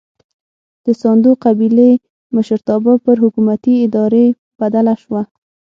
[0.85, 1.91] د ساندو قبیلې
[2.35, 4.25] مشرتابه پر حکومتي ادارې
[4.59, 5.21] بدله شوه.